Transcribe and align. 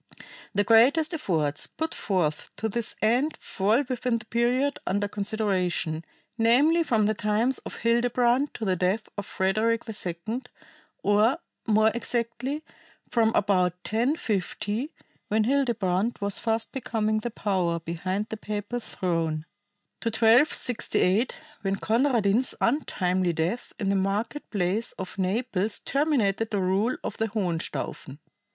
The 0.53 0.63
greatest 0.63 1.13
efforts 1.13 1.67
put 1.67 1.93
forth 1.93 2.49
to 2.55 2.67
this 2.67 2.95
end 3.03 3.37
fall 3.39 3.83
within 3.87 4.17
the 4.17 4.25
period 4.25 4.79
under 4.87 5.07
consideration, 5.07 6.03
namely 6.39 6.81
from 6.81 7.03
the 7.03 7.13
times 7.13 7.59
of 7.59 7.75
Hildebrand 7.75 8.51
to 8.55 8.65
the 8.65 8.75
death 8.75 9.09
of 9.15 9.27
Frederick 9.27 9.83
II, 9.87 10.41
or, 11.03 11.37
more 11.67 11.91
exactly, 11.93 12.63
from 13.09 13.29
about 13.35 13.73
1050, 13.85 14.91
when 15.27 15.43
Hildebrand 15.43 16.17
was 16.19 16.39
fast 16.39 16.71
becoming 16.71 17.19
the 17.19 17.29
power 17.29 17.79
behind 17.79 18.25
the 18.29 18.37
papal 18.37 18.79
throne, 18.79 19.45
to 19.99 20.07
1268, 20.07 21.37
when 21.61 21.75
Conradin's 21.75 22.55
untimely 22.59 23.33
death 23.33 23.71
in 23.77 23.89
the 23.89 23.95
market 23.95 24.49
place 24.49 24.93
of 24.93 25.19
Naples 25.19 25.77
terminated 25.77 26.49
the 26.49 26.57
rule 26.57 26.97
of 27.03 27.17
the 27.17 27.27
Hohenstaufen. 27.27 28.17